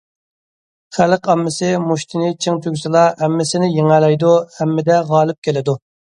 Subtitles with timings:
[0.95, 5.79] خەلق ئاممىسى مۇشتىنى چىڭ تۈگسىلا، ھەممىسىنى يېڭەلەيدۇ، ھەممىدە غالىب كېلىدۇ.